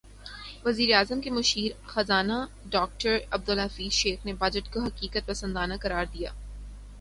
وزیراعظم 0.65 1.19
کے 1.21 1.29
مشیر 1.29 1.71
خزانہ 1.87 2.39
ڈاکٹر 2.69 3.17
عبدالحفیظ 3.31 3.91
شیخ 3.93 4.25
نے 4.25 4.33
بجٹ 4.39 4.73
کو 4.73 4.83
حقیقت 4.83 5.27
پسندانہ 5.27 5.73
قرار 5.81 6.05
دیا 6.13 6.31